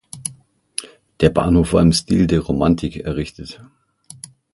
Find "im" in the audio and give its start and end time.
1.83-1.93